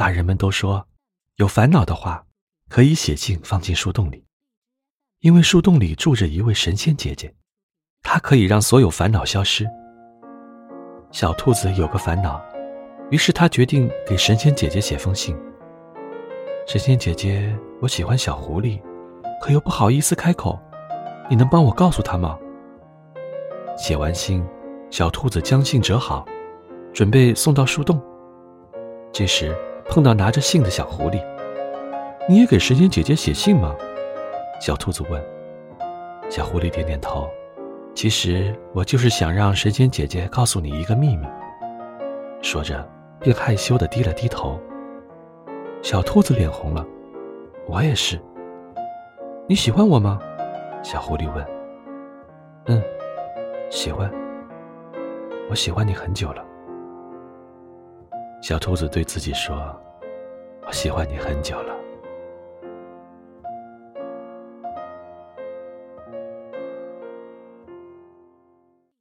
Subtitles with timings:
[0.00, 0.88] 大人们都说，
[1.36, 2.24] 有烦恼的话，
[2.70, 4.24] 可以写信放进树洞里，
[5.18, 7.34] 因为树洞里住着一位神仙姐姐，
[8.02, 9.68] 她可以让所有烦恼消失。
[11.12, 12.42] 小兔子有个烦恼，
[13.10, 15.36] 于是他决定给神仙姐姐写封信。
[16.66, 18.80] 神仙姐姐，我喜欢小狐狸，
[19.38, 20.58] 可又不好意思开口，
[21.28, 22.38] 你能帮我告诉她吗？
[23.76, 24.42] 写完信，
[24.88, 26.26] 小兔子将信折好，
[26.90, 28.02] 准备送到树洞。
[29.12, 29.54] 这时
[29.90, 31.20] 碰到拿着信的小狐狸
[32.28, 33.74] ，“你也给神仙姐姐写信吗？”
[34.62, 35.20] 小兔子问。
[36.30, 37.28] 小狐狸点点头。
[37.92, 41.26] 其实我就是想让神仙姐姐告诉你一个秘密。
[42.40, 44.60] 说着，便害羞的低了低头。
[45.82, 46.86] 小兔子脸红了，
[47.66, 48.18] 我也是。
[49.48, 50.20] 你喜欢我吗？
[50.84, 51.44] 小狐狸问。
[52.66, 52.80] 嗯，
[53.70, 54.08] 喜欢。
[55.50, 56.44] 我喜欢你很久了。
[58.40, 59.54] 小兔子对自己说
[60.66, 61.76] ：“我喜欢你很久了。”